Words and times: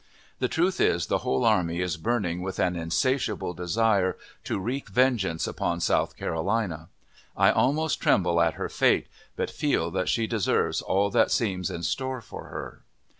The 0.39 0.47
truth 0.47 0.81
is, 0.81 1.05
the 1.05 1.19
whole 1.19 1.45
army 1.45 1.79
is 1.79 1.95
burning 1.95 2.41
with 2.41 2.57
an 2.57 2.75
insatiable 2.75 3.53
desire 3.53 4.17
to 4.45 4.57
wreak 4.57 4.89
vengeance 4.89 5.45
upon 5.45 5.79
South 5.79 6.17
Carolina. 6.17 6.89
I 7.37 7.51
almost 7.51 8.01
tremble 8.01 8.41
at 8.41 8.55
her 8.55 8.67
fate, 8.67 9.05
but 9.35 9.51
feel 9.51 9.91
that 9.91 10.09
she 10.09 10.25
deserves 10.25 10.81
all 10.81 11.11
that 11.11 11.29
seems 11.29 11.69
in 11.69 11.83
store 11.83 12.19
for 12.19 12.45
her. 12.45 12.81